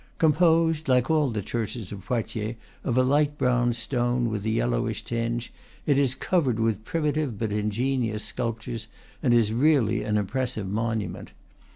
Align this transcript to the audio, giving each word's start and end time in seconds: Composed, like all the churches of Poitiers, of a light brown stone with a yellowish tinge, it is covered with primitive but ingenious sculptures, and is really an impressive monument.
Composed, 0.17 0.89
like 0.89 1.11
all 1.11 1.29
the 1.29 1.43
churches 1.43 1.91
of 1.91 2.03
Poitiers, 2.05 2.55
of 2.83 2.97
a 2.97 3.03
light 3.03 3.37
brown 3.37 3.71
stone 3.71 4.31
with 4.31 4.43
a 4.45 4.49
yellowish 4.49 5.03
tinge, 5.03 5.53
it 5.85 5.99
is 5.99 6.15
covered 6.15 6.59
with 6.59 6.83
primitive 6.83 7.37
but 7.37 7.51
ingenious 7.51 8.23
sculptures, 8.25 8.87
and 9.21 9.31
is 9.31 9.53
really 9.53 10.01
an 10.01 10.17
impressive 10.17 10.67
monument. 10.67 11.33